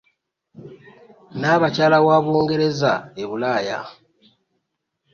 Nnabakyala 1.33 1.97
wa 2.05 2.17
Bungereza 2.23 2.93
e 3.21 3.23
Bulaaya. 3.29 3.79